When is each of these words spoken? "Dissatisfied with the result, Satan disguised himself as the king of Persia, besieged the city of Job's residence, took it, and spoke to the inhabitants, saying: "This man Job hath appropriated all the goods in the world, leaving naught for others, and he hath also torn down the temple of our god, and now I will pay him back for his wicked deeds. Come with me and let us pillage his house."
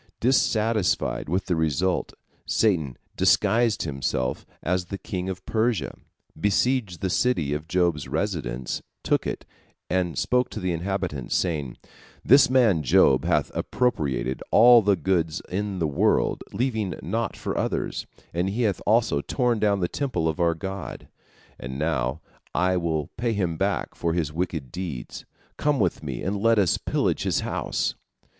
"Dissatisfied 0.19 1.29
with 1.29 1.45
the 1.45 1.55
result, 1.55 2.13
Satan 2.47 2.97
disguised 3.15 3.83
himself 3.83 4.47
as 4.63 4.85
the 4.85 4.97
king 4.97 5.29
of 5.29 5.45
Persia, 5.45 5.95
besieged 6.35 7.01
the 7.01 7.09
city 7.11 7.53
of 7.53 7.67
Job's 7.67 8.07
residence, 8.07 8.81
took 9.03 9.27
it, 9.27 9.45
and 9.91 10.17
spoke 10.17 10.49
to 10.49 10.59
the 10.59 10.71
inhabitants, 10.73 11.35
saying: 11.35 11.77
"This 12.25 12.49
man 12.49 12.81
Job 12.81 13.25
hath 13.25 13.51
appropriated 13.53 14.41
all 14.49 14.81
the 14.81 14.95
goods 14.95 15.39
in 15.49 15.77
the 15.77 15.85
world, 15.85 16.43
leaving 16.51 16.95
naught 17.03 17.37
for 17.37 17.55
others, 17.55 18.07
and 18.33 18.49
he 18.49 18.63
hath 18.63 18.81
also 18.87 19.21
torn 19.21 19.59
down 19.59 19.81
the 19.81 19.87
temple 19.87 20.27
of 20.27 20.39
our 20.39 20.55
god, 20.55 21.09
and 21.59 21.77
now 21.77 22.21
I 22.55 22.75
will 22.75 23.11
pay 23.17 23.33
him 23.33 23.55
back 23.55 23.93
for 23.93 24.13
his 24.13 24.33
wicked 24.33 24.71
deeds. 24.71 25.25
Come 25.57 25.79
with 25.79 26.01
me 26.01 26.23
and 26.23 26.41
let 26.41 26.57
us 26.57 26.79
pillage 26.79 27.21
his 27.21 27.41
house." 27.41 27.93